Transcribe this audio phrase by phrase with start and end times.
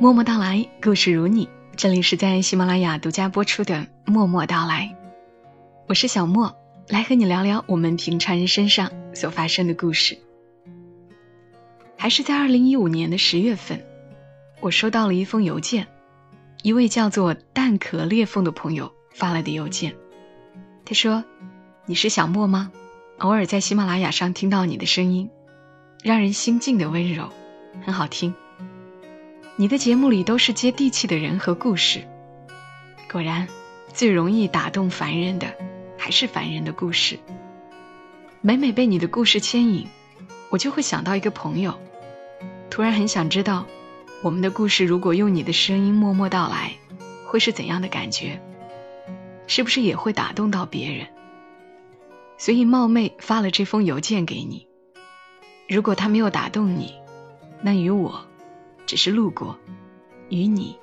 [0.00, 1.46] 默默到来，故事如你。
[1.76, 3.74] 这里是在喜马拉雅独家播出的
[4.06, 4.96] 《默默到来》，
[5.88, 6.56] 我是小莫，
[6.88, 10.16] 来和你聊聊我们平常人身上所发生的故事。
[11.98, 13.84] 还是在二零一五年的十月份，
[14.60, 15.86] 我收到了一封邮件，
[16.62, 19.94] 一位叫做蛋壳裂缝的朋友发来的邮件。
[20.86, 21.24] 他说
[21.84, 22.72] ：“你是小莫吗？
[23.18, 25.28] 偶尔在喜马拉雅上听到你的声音，
[26.02, 27.28] 让人心静的温柔，
[27.84, 28.34] 很好听。”
[29.60, 32.08] 你的节目里都是接地气的人和故事，
[33.12, 33.46] 果然，
[33.92, 35.54] 最容易打动凡人的
[35.98, 37.18] 还是凡人的故事。
[38.40, 39.86] 每每被你的故事牵引，
[40.48, 41.78] 我就会想到一个朋友，
[42.70, 43.66] 突然很想知道，
[44.22, 46.72] 我们的故事如果用你的声音默默到来，
[47.26, 48.40] 会是怎样的感觉？
[49.46, 51.06] 是不是也会打动到别人？
[52.38, 54.66] 所以冒昧发了这封邮件给你。
[55.68, 56.94] 如果他没有打动你，
[57.60, 58.24] 那与我。
[58.90, 59.56] 只是路过，
[60.30, 60.76] 与你，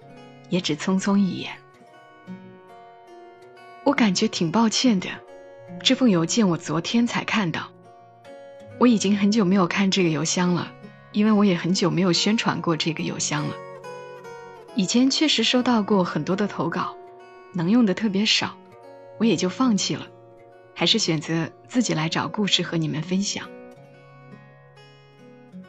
[0.48, 1.58] 也只匆匆一眼。
[3.84, 5.10] 我感觉挺抱歉的，
[5.84, 7.70] 这封邮件我昨天才看到。
[8.80, 10.72] 我已经很久没有看这个邮箱了，
[11.12, 13.54] 因为我也很久没有宣传过这个邮箱了。
[14.76, 16.96] 以前确实收到过很多的投稿，
[17.52, 18.56] 能用的特别少，
[19.18, 20.08] 我也就放弃了，
[20.74, 23.50] 还是选择自己来找故事和你们分享。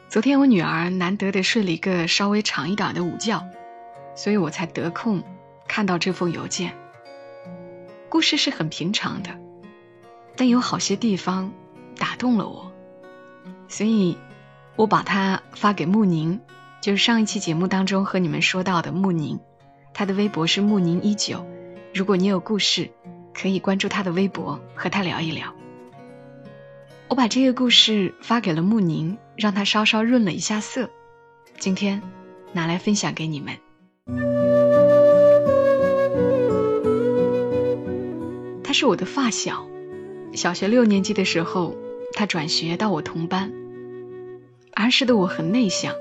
[0.09, 3.45] 昨天我女儿难得的睡了一个稍微长一点的午觉，
[4.17, 5.23] 所以我才得空
[5.69, 6.75] 看到这封邮件。
[8.09, 9.39] 故事是很平常的，
[10.35, 11.53] 但有好些地方
[11.99, 12.73] 打动了我，
[13.69, 14.17] 所以
[14.77, 16.41] 我把它发给穆宁，
[16.81, 19.39] 就是上一期节目当中和你们说到的穆宁，
[19.93, 21.47] 他的微博是穆宁一九。
[21.93, 22.91] 如果你有故事，
[23.35, 25.58] 可以关注他的微博和他聊一聊。
[27.09, 30.91] 我把这个故事发给了穆宁，让他稍稍润了一下色。
[31.59, 32.03] 今天
[32.53, 33.57] 拿来分享给你们。
[38.63, 39.67] 他是我的发小，
[40.35, 41.77] 小学六年级的时候，
[42.13, 43.53] 他转学到我同班。
[44.75, 45.95] 儿时的我很内向，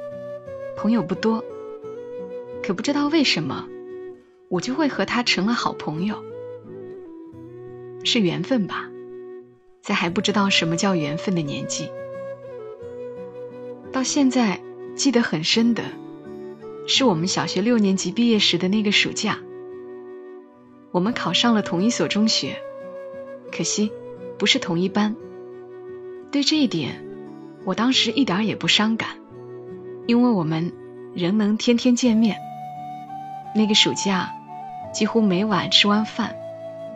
[0.76, 1.44] 朋友不多，
[2.62, 3.66] 可不知道为什么，
[4.50, 6.22] 我就会和他成了好朋友。
[8.04, 8.90] 是缘分吧。
[9.88, 11.90] 在还不知道什么叫缘分的年纪，
[13.94, 14.60] 到现在
[14.98, 15.82] 记得很深的，
[16.90, 19.40] 是我们小学六年级毕业时的那个暑假。
[20.92, 22.58] 我们考上了同一所中学，
[23.50, 23.94] 可惜
[24.38, 25.16] 不是同一班。
[26.34, 27.02] 对这一点，
[27.64, 29.12] 我当时一点也不伤感，
[30.06, 30.74] 因为我们
[31.16, 32.36] 仍能天天见面。
[33.56, 34.34] 那个暑假，
[34.94, 36.36] 几乎每晚吃完饭，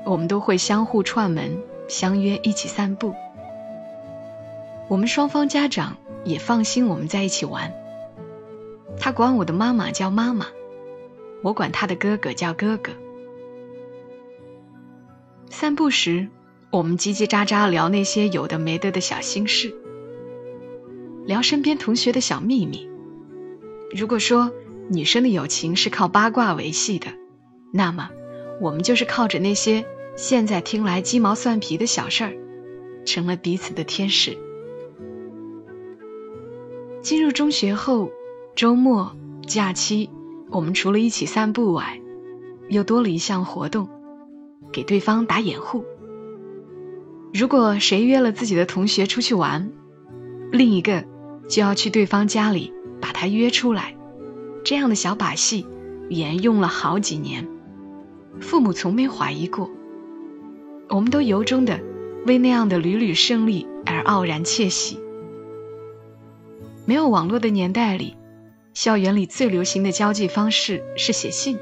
[0.03, 1.57] 我们都会相互串门。
[1.91, 3.13] 相约一起散步，
[4.87, 7.73] 我们双方家长也放心我们在一起玩。
[8.97, 10.47] 他管我的妈妈叫妈妈，
[11.43, 12.93] 我管他的哥哥叫哥哥。
[15.49, 16.29] 散步时，
[16.71, 19.75] 我们叽叽喳喳聊那些有的没的的小心事，
[21.25, 22.89] 聊身边同学的小秘密。
[23.93, 24.53] 如果说
[24.89, 27.07] 女生的友情是靠八卦维系的，
[27.73, 28.09] 那么
[28.61, 29.85] 我们就是靠着那些。
[30.21, 32.33] 现在听来鸡毛蒜皮的小事儿，
[33.07, 34.37] 成了彼此的天使。
[37.01, 38.11] 进入中学后，
[38.55, 39.15] 周末、
[39.47, 40.11] 假期，
[40.51, 41.99] 我们除了一起散步外，
[42.69, 43.89] 又多了一项活动：
[44.71, 45.83] 给对方打掩护。
[47.33, 49.71] 如果谁约了自己的同学出去玩，
[50.51, 51.03] 另一个
[51.49, 52.71] 就要去对方家里
[53.01, 53.97] 把他约出来。
[54.63, 55.65] 这样的小把戏
[56.09, 57.47] 沿用了好几年，
[58.39, 59.67] 父母从没怀疑过。
[60.93, 61.79] 我们都由衷的
[62.25, 64.99] 为那样的屡屡胜利而傲然窃喜。
[66.85, 68.17] 没有网络的年代里，
[68.73, 71.57] 校园里最流行的交际方式是写信。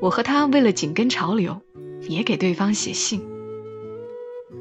[0.00, 1.60] 我和他为了紧跟潮流，
[2.08, 3.22] 也给对方写信。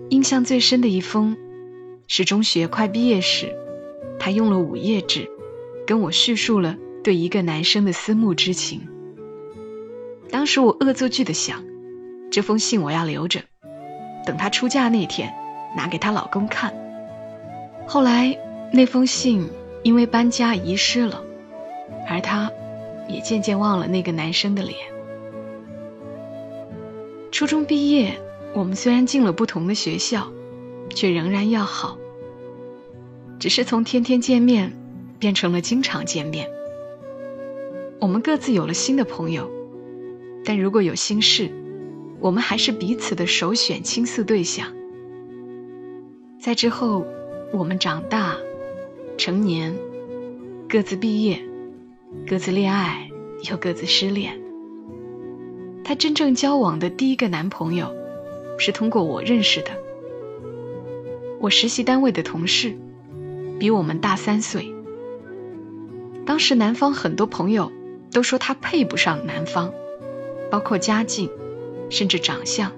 [0.10, 1.38] 印象最深的一封，
[2.08, 3.56] 是中学快毕业时，
[4.20, 5.30] 他用了五页纸，
[5.88, 6.76] 跟我叙述了
[7.06, 8.82] 对一个男生的思慕之情。
[10.30, 11.64] 当时我恶作剧的想。
[12.34, 13.42] 这封信我要留着，
[14.26, 15.32] 等她出嫁那天
[15.78, 16.74] 拿给她老公看。
[17.86, 18.36] 后来
[18.72, 19.48] 那封信
[19.84, 21.24] 因为搬家遗失了，
[22.10, 22.52] 而她
[23.08, 24.76] 也渐渐忘了那个男生的脸。
[27.32, 28.20] 初中毕业，
[28.56, 30.32] 我们虽然进了不同的学校，
[30.90, 32.00] 却仍然要好。
[33.38, 34.74] 只是从天天见面
[35.20, 36.50] 变成了经常见面。
[38.00, 39.52] 我们各自有了新的朋友，
[40.44, 41.52] 但如果有心事。
[42.24, 44.68] 我们还是彼此的首选倾诉对象。
[46.40, 47.06] 在之后，
[47.52, 48.38] 我们长大、
[49.18, 49.76] 成年，
[50.70, 51.44] 各自毕业，
[52.26, 53.10] 各自恋爱，
[53.52, 54.40] 又各自失恋。
[55.84, 57.94] 她真正交往的第一个男朋友，
[58.58, 59.72] 是通过我认识的。
[61.42, 62.74] 我实习单位的同事，
[63.60, 64.74] 比我们大三岁。
[66.26, 67.70] 当时男方很多朋友
[68.14, 69.74] 都说他配不上男方，
[70.50, 71.30] 包括家境，
[71.90, 72.72] 甚至长相。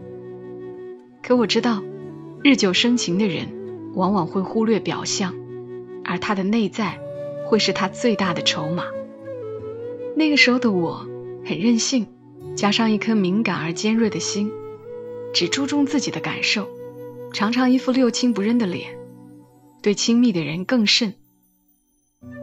[1.23, 1.83] 可我知道，
[2.43, 3.47] 日久生情的人
[3.95, 5.33] 往往会忽略表象，
[6.03, 6.99] 而他的内在
[7.45, 8.85] 会是他最大的筹码。
[10.15, 11.07] 那个时候的我
[11.45, 12.07] 很任性，
[12.55, 14.51] 加上一颗敏感而尖锐的心，
[15.33, 16.67] 只注重自己的感受，
[17.33, 18.97] 常常一副六亲不认的脸，
[19.81, 21.15] 对亲密的人更甚。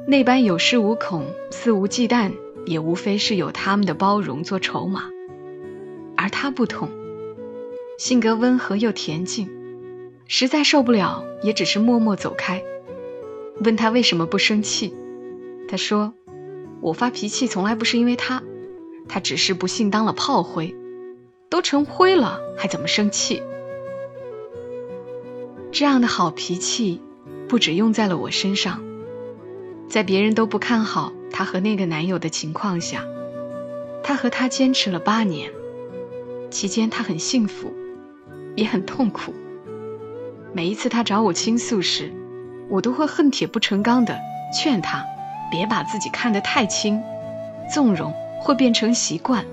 [0.07, 2.33] 那般有恃无恐、肆无忌惮，
[2.67, 5.05] 也无非是有他们的包容做筹码。
[6.23, 6.89] 而他不同，
[7.99, 9.51] 性格温和又恬静，
[10.29, 12.63] 实在受不了，也只是默默走开。
[13.65, 14.95] 问他为什么不生气，
[15.69, 16.15] 他说
[16.81, 18.41] ：“我发脾气从来不是因为他，
[19.09, 20.77] 他只是不幸当了炮灰，
[21.51, 23.43] 都成灰了，还怎么生气？”
[25.73, 27.01] 这样的好脾气，
[27.49, 28.81] 不止用在了我身上。
[29.89, 33.05] 在别人都不看好她和那个男友的情况下，
[34.05, 35.51] 她和他坚持了八年，
[36.53, 37.73] 期间他很幸福，
[38.55, 39.33] 也很痛苦。
[40.53, 42.13] 每一次他找我倾诉时，
[42.69, 44.21] 我都会恨铁不成钢的
[44.55, 45.03] 劝他
[45.51, 47.03] 别把自己看得太轻，
[47.73, 49.47] 纵容会变成习惯，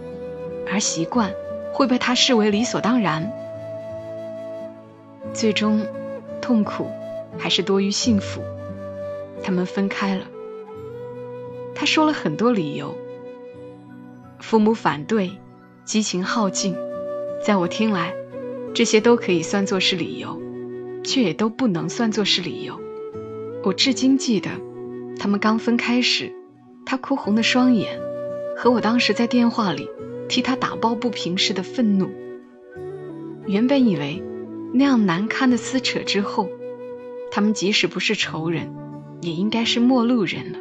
[0.70, 1.32] 而习惯
[1.74, 3.32] 会被他视为理所当然。
[5.34, 5.88] 最终，
[6.42, 6.92] 痛苦
[7.38, 8.42] 还是多于幸福。
[9.42, 10.26] 他们分开了。
[11.74, 12.94] 他说了很多理由，
[14.40, 15.32] 父母反对，
[15.86, 16.76] 激情耗尽，
[17.44, 18.14] 在我听来，
[18.74, 20.42] 这些都可以算作是理由，
[21.04, 22.80] 却也都不能算作是理由。
[23.64, 24.50] 我至今记得，
[25.18, 26.34] 他们刚分开时，
[26.86, 28.00] 他哭红的双眼，
[28.58, 29.90] 和我当时在电话里
[30.28, 32.10] 替他打抱不平时的愤怒。
[33.48, 34.24] 原本以为
[34.74, 36.50] 那样难堪的撕扯之后，
[37.32, 38.76] 他们即使不是仇人。
[39.22, 40.60] 也应该是陌路人了。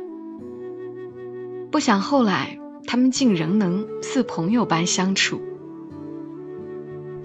[1.70, 2.58] 不想后来
[2.88, 5.40] 他们竟仍能似朋友般相处。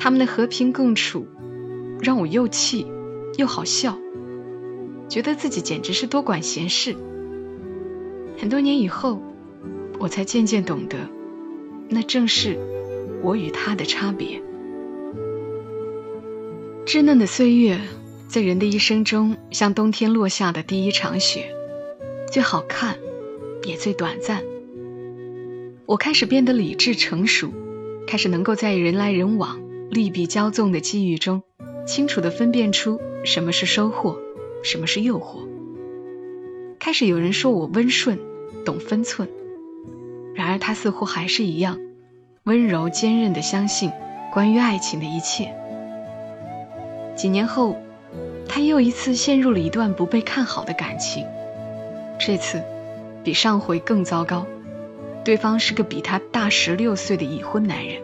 [0.04, 1.26] 他们的和平共处，
[2.02, 2.86] 让我又气
[3.38, 3.98] 又好笑，
[5.08, 6.94] 觉得自己简直是多管闲事。
[8.38, 9.24] 很多年以后，
[10.00, 10.98] 我才渐渐懂得，
[11.88, 12.58] 那正是
[13.22, 14.42] 我与他的差别。
[16.86, 17.80] 稚嫩的岁月。
[18.28, 21.54] 在人的一生中，像冬天落下的第一场雪，
[22.32, 22.98] 最好看，
[23.64, 24.44] 也最短暂。
[25.86, 27.54] 我开始变得理智成熟，
[28.08, 29.62] 开始能够在人来人往、
[29.94, 31.44] 利弊交纵的机遇中，
[31.86, 34.18] 清楚地分辨出什么是收获，
[34.64, 35.48] 什么是诱惑。
[36.80, 38.20] 开始有人说我温顺，
[38.66, 39.30] 懂分寸，
[40.36, 41.80] 然而他似乎还是一样，
[42.44, 43.92] 温柔坚韧地相信
[44.34, 45.54] 关于爱情的一切。
[47.16, 47.78] 几年后。
[48.46, 51.26] 他又一次陷入了一段不被看好的感情，
[52.20, 52.62] 这次
[53.24, 54.46] 比上回更糟糕。
[55.24, 58.00] 对方是个比他大十六岁的已婚男人。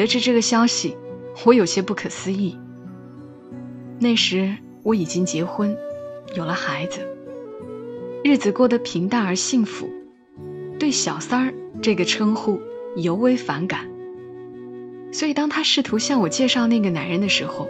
[0.00, 0.96] 得知这个消息，
[1.44, 2.56] 我有些不可思议。
[3.98, 5.76] 那时我已经结婚，
[6.34, 7.06] 有了孩子，
[8.24, 9.90] 日子过得平淡而幸福，
[10.78, 12.58] 对“小三儿”这个称呼
[12.96, 13.90] 尤为反感。
[15.12, 17.68] 所以，当他试图向我介绍那个男人的时候，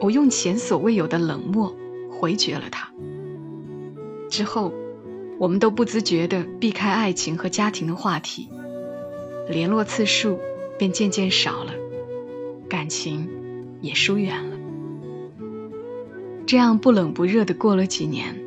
[0.00, 1.76] 我用前所未有的冷漠
[2.10, 2.90] 回绝了他。
[4.28, 4.74] 之后，
[5.38, 8.48] 我们都不自觉地避开爱情和家庭的话题，
[9.48, 10.40] 联络次数
[10.78, 11.72] 便渐渐少了，
[12.68, 13.28] 感情
[13.80, 14.56] 也疏远了。
[16.46, 18.40] 这样不冷不热的过了几年，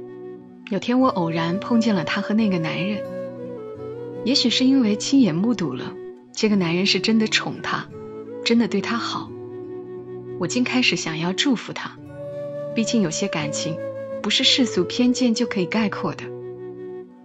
[0.70, 3.02] 有天我偶然碰见了他和那个男人。
[4.24, 5.94] 也许是因为亲眼目睹了
[6.32, 7.88] 这个男人是真的宠她，
[8.44, 9.30] 真的对她好。
[10.40, 11.98] 我竟开始想要祝福他，
[12.76, 13.78] 毕竟有些感情
[14.22, 16.26] 不是世俗偏见就可以概括的。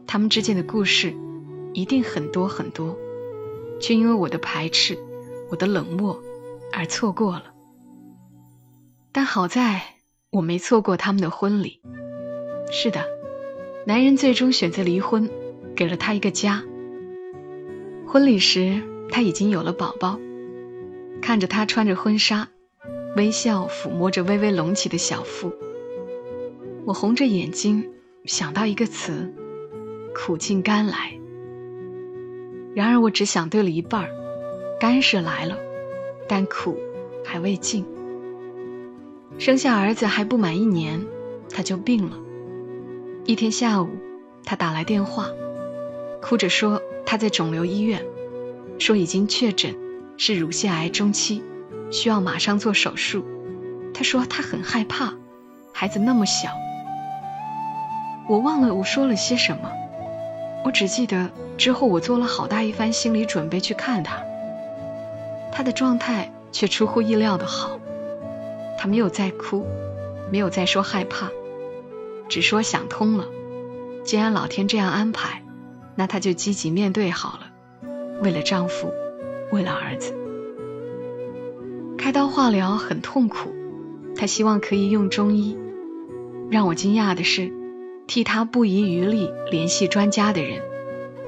[0.07, 1.15] 他们之间的故事
[1.73, 2.97] 一定很多很多，
[3.81, 4.99] 却因为我的排斥、
[5.51, 6.21] 我的冷漠
[6.73, 7.45] 而错过了。
[9.13, 9.83] 但好在
[10.31, 11.81] 我没错过他们的婚礼。
[12.71, 13.05] 是的，
[13.87, 15.29] 男人最终选择离婚，
[15.75, 16.63] 给了他一个家。
[18.07, 20.21] 婚礼时他已经有了宝宝，
[21.21, 22.49] 看着他穿着婚纱。
[23.17, 25.53] 微笑抚摸着微微隆起的小腹，
[26.85, 27.91] 我红着眼睛
[28.25, 29.35] 想到一个词：
[30.15, 31.20] 苦尽甘来。
[32.75, 34.11] 然而我只想对了一半儿，
[34.79, 35.57] 甘是来了，
[36.29, 36.79] 但苦
[37.25, 37.85] 还未尽。
[39.39, 41.05] 生下儿子还不满一年，
[41.51, 42.17] 他就病了。
[43.25, 43.89] 一天下午，
[44.45, 45.29] 他打来电话，
[46.23, 48.05] 哭着说他在肿瘤医院，
[48.79, 49.75] 说已经确诊
[50.17, 51.43] 是乳腺癌中期，
[51.91, 53.25] 需要马上做手术。
[53.93, 55.15] 他说他很害怕，
[55.73, 56.51] 孩子那么小。
[58.29, 59.71] 我忘了我说了些什么，
[60.65, 64.23] 我只记得之后我做了好大一番心理准备去看他。
[65.53, 67.79] 他的状态却出乎意料的好，
[68.79, 69.67] 他没有再哭，
[70.31, 71.29] 没有再说害怕，
[72.29, 73.27] 只说想通了。
[74.05, 75.43] 既然老天这样安排，
[75.97, 77.47] 那她就积极面对好了。
[78.23, 78.93] 为了丈夫，
[79.53, 80.15] 为了儿子，
[81.99, 83.53] 开刀化疗很痛苦，
[84.17, 85.59] 她希望可以用中医。
[86.51, 87.53] 让我惊讶的是，
[88.11, 90.61] 替他不遗余力联系专家的人，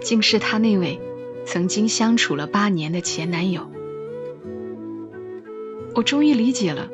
[0.00, 1.00] 竟是她那位
[1.46, 3.70] 曾经相处了八年的前男友。
[5.94, 6.88] 我终于理解了，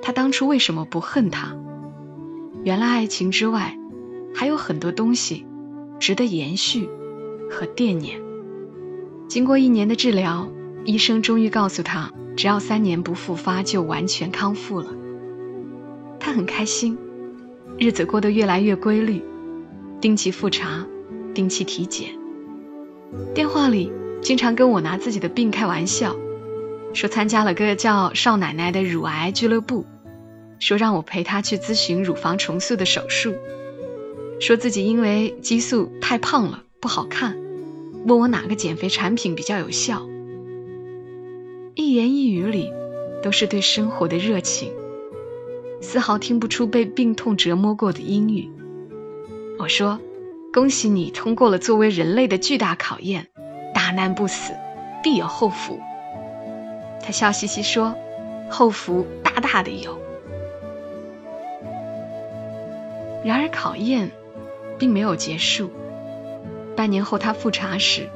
[0.00, 1.56] 她当初为什么不恨他。
[2.62, 3.76] 原来爱情之外。
[4.34, 5.44] 还有很多东西
[6.00, 6.88] 值得延续
[7.50, 8.18] 和惦念。
[9.28, 10.48] 经过一年的治疗，
[10.86, 14.86] 医生终于告诉他，只要三年不复发，就完全康复了。
[16.18, 16.96] 他很开心，
[17.78, 19.22] 日子过得越来越规律，
[20.02, 20.84] 定期复查，
[21.32, 22.08] 定期体检。
[23.32, 26.16] 电话里经常跟我拿自己的病开玩笑，
[26.92, 29.86] 说参加了个叫少奶奶的乳癌俱乐部，
[30.58, 33.32] 说让我陪她去咨询乳房重塑的手术。
[34.40, 37.36] 说自己因为激素太胖了不好看，
[38.04, 40.04] 问我哪个减肥产品比较有效。
[41.76, 42.72] 一言一语里
[43.22, 44.72] 都是对生活的热情，
[45.80, 48.50] 丝毫听不出被病痛折磨过的阴郁。
[49.62, 50.00] 我说
[50.52, 53.28] ：“恭喜你通过了作为人类的巨大考验，
[53.72, 54.52] 大难不死，
[55.04, 55.78] 必有后福。”
[57.00, 57.94] 他笑嘻嘻说
[58.50, 59.96] ：“后福大大的有。”
[63.24, 64.10] 然而考验。
[64.78, 65.70] 并没有结束。
[66.74, 68.08] 半年后，他复查时，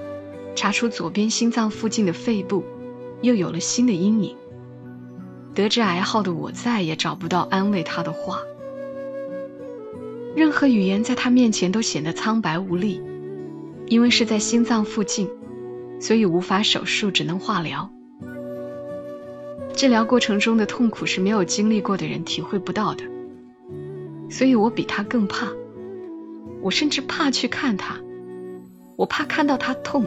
[0.56, 2.64] 查出左边心脏附近的肺部
[3.22, 4.36] 又有了新的阴影。
[5.54, 8.40] 得知癌号的我再也找不到安慰他的话，
[10.36, 13.02] 任何语言在他面前都显得苍白无力。
[13.88, 15.30] 因为是在心脏附近，
[16.00, 17.88] 所以无法手术，只能化疗。
[19.74, 23.04] 治疗过程中的痛苦是没有经历过的人体会不到的，
[24.28, 25.46] 所以我比他更怕。
[26.62, 28.00] 我甚至怕去看他，
[28.96, 30.04] 我怕看到他痛，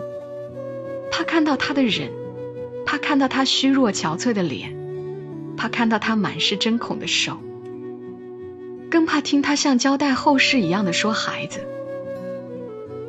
[1.09, 2.11] 怕看到他的忍，
[2.85, 4.75] 怕看到他虚弱憔悴的脸，
[5.55, 7.37] 怕看到他满是针孔的手，
[8.89, 11.59] 更怕听他像交代后事一样的说孩子。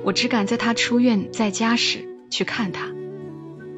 [0.04, 2.88] 我只敢在他出院在家时去看他，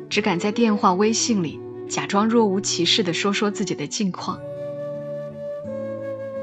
[0.08, 4.40] 只敢在电话、微信里假装若无其事的说说自己的近况。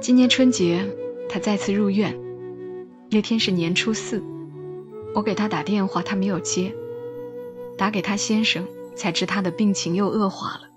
[0.02, 0.90] 今年春节，
[1.28, 2.18] 他再次入院。
[3.12, 4.24] 那天是年初四，
[5.16, 6.74] 我给他打电话，他没有接。
[7.78, 10.69] 打给他先生，才知他的病情又恶化了。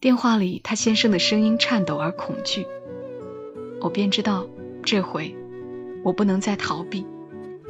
[0.00, 2.66] 电话里，他先生的声音颤抖而恐惧，
[3.82, 4.48] 我便知道
[4.82, 5.36] 这回
[6.02, 7.04] 我不能再逃避，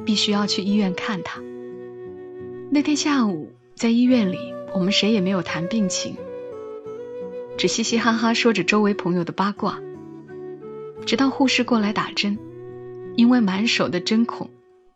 [0.06, 1.42] 必须要去医院看他。
[2.70, 4.38] 那天下午在医院里，
[4.72, 6.14] 我们谁也没有谈病情，
[7.58, 9.80] 只嘻嘻哈哈说着周围朋友的八卦，
[11.04, 12.38] 直到护士过来打针。
[13.16, 14.48] 因为满手的针孔，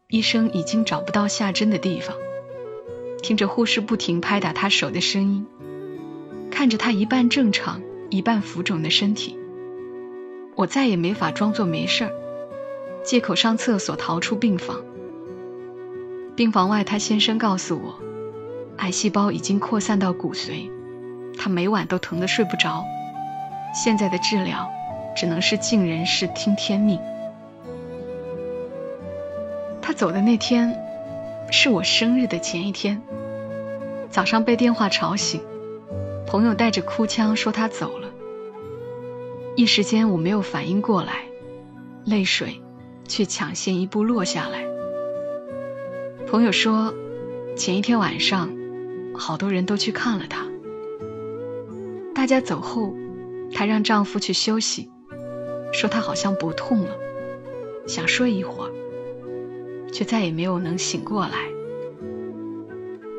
[0.09, 2.17] 医生已经找不到下针的地方。
[3.21, 5.47] 听着护士不停拍打他手的声音，
[6.55, 9.37] 看着他一半正常、一半浮肿的身体，
[10.55, 12.13] 我再也没法装作没事儿，
[13.05, 14.81] 借口上厕所逃出病房。
[16.37, 17.99] 病房外，他先生告诉我，
[18.77, 20.71] 癌细胞已经扩散到骨髓，
[21.37, 22.85] 他每晚都疼得睡不着。
[23.75, 24.71] 现在的治疗
[25.17, 27.01] 只能是尽人事听天命。
[29.83, 30.81] 他走的那天，
[31.51, 33.03] 是我生日的前一天。
[34.09, 35.41] 早上被电话吵醒，
[36.35, 38.11] 朋友带着哭腔说他走了。
[39.55, 41.26] 一时间我没有反应过来，
[42.05, 42.61] 泪水
[43.07, 44.67] 却抢先一步落下来。
[46.26, 46.93] 朋友说，
[47.55, 48.50] 前一天晚上，
[49.17, 50.45] 好多人都去看了他。
[52.17, 52.93] 大家走后，
[53.53, 54.91] 她让丈夫去休息，
[55.73, 56.97] 说她好像不痛了，
[57.87, 58.73] 想睡一会儿。
[59.93, 61.49] 却再也没有能醒过来。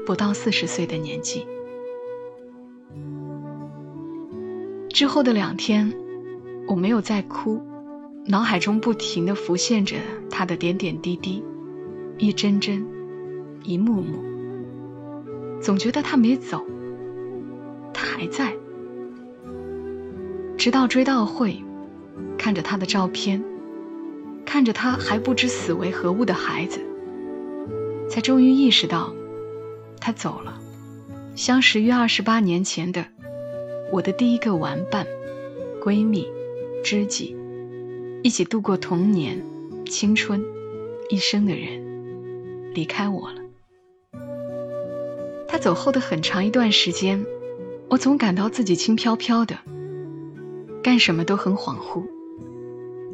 [0.05, 1.48] 不到四十岁的年纪，
[4.95, 5.93] 之后的两天，
[6.69, 7.61] 我没有再哭，
[8.27, 9.97] 脑海中不停的浮现着
[10.31, 11.43] 他的点点滴滴，
[12.17, 12.87] 一帧帧，
[13.65, 14.23] 一幕幕，
[15.61, 16.65] 总觉得他没走，
[17.93, 18.55] 他还在。
[20.55, 21.61] 直到追悼会，
[22.37, 23.43] 看着他的照片。
[24.45, 26.79] 看着他还不知死为何物的孩子，
[28.09, 29.13] 才终于意识到，
[29.99, 30.57] 他走了。
[31.35, 33.05] 相识于二十八年前的
[33.92, 35.06] 我的第一个玩伴、
[35.82, 36.27] 闺蜜、
[36.84, 37.36] 知己，
[38.24, 39.42] 一起度过童年、
[39.86, 40.44] 青春、
[41.10, 43.42] 一生的人，离开我了。
[45.48, 47.25] 他走后的很长一段时间，
[47.89, 49.58] 我总感到自己轻飘飘的，
[50.84, 52.04] 干什么都很恍惚。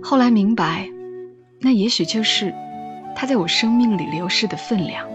[0.01, 0.90] 后来明白，
[1.60, 2.51] 那也许就是
[3.16, 5.08] 他在我生命里流逝的分量。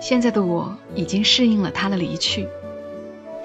[0.00, 2.48] 现在的我已经适应了他的离去，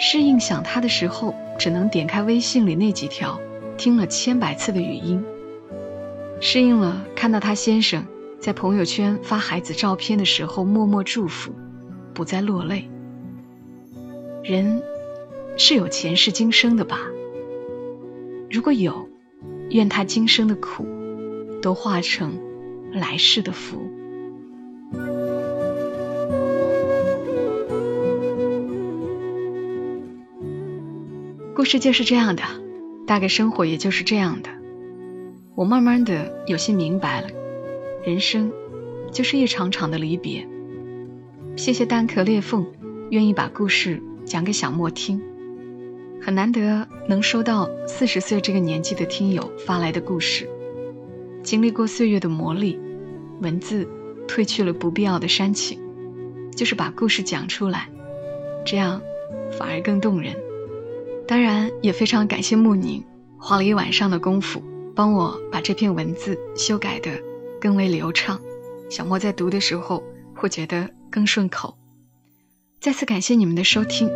[0.05, 3.39] 适应想他的时候只能点开微信里那几条
[3.77, 5.23] 听了千百次的语音，
[6.41, 8.05] 适应了看到他先生
[8.37, 11.53] 在朋友圈发孩子照片的时候默默祝福，
[12.13, 12.89] 不再落泪。
[14.43, 14.83] 人
[15.55, 16.99] 是有前世今生的吧？
[18.51, 19.07] 如果有，
[19.69, 20.85] 愿他今生的苦
[21.61, 22.37] 都化成
[22.91, 23.89] 来世的福。
[31.55, 32.41] 故事就是这样的，
[33.05, 34.49] 大概生活也就是这样的。
[35.53, 37.27] 我慢慢的有些明白了，
[38.03, 38.51] 人生
[39.11, 40.47] 就是一场场的离别。
[41.55, 42.65] 谢谢蛋壳裂缝，
[43.11, 45.21] 愿意把故事讲给小莫听。
[46.19, 50.49] 很难得能收到四十岁这个年纪的听友发来的故事，
[51.43, 52.79] 经历过岁月的磨砺，
[53.41, 53.87] 文字
[54.27, 55.79] 褪去了不必要的煽情，
[56.55, 57.89] 就是把故事讲出来，
[58.65, 58.99] 这样
[59.51, 60.33] 反而更动人。
[61.27, 63.03] 当然也非常感谢穆宁，
[63.39, 64.61] 花了一晚上的功夫
[64.95, 67.11] 帮我把这篇文字修改的
[67.59, 68.39] 更为流畅，
[68.89, 70.03] 小莫在读的时候
[70.35, 71.75] 会觉得更顺口。
[72.79, 74.09] 再次感谢你们的收听，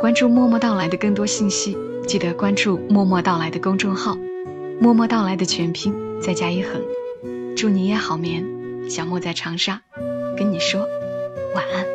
[0.00, 1.76] 关注默默到来的更多信息，
[2.06, 4.16] 记得关注默默到来的公众号，
[4.80, 6.82] 默默到来的全拼再加一横。
[7.54, 8.44] 祝你也好眠，
[8.88, 9.82] 小莫在长沙
[10.36, 10.80] 跟你说
[11.54, 11.87] 晚安。